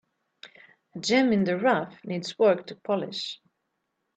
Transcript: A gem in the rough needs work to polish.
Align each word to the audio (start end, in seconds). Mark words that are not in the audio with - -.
A 0.95 0.99
gem 0.99 1.31
in 1.31 1.43
the 1.43 1.59
rough 1.59 2.03
needs 2.03 2.39
work 2.39 2.65
to 2.65 2.75
polish. 2.75 3.39